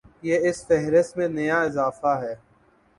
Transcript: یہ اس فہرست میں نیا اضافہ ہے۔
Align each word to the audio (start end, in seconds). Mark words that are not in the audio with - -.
یہ 0.23 0.37
اس 0.49 0.57
فہرست 0.67 1.17
میں 1.17 1.27
نیا 1.27 1.61
اضافہ 1.61 2.13
ہے۔ 2.23 2.35